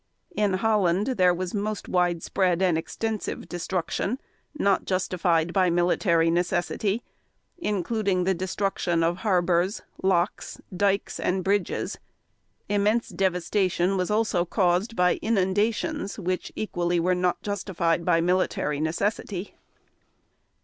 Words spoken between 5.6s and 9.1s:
military necessity, including the destruction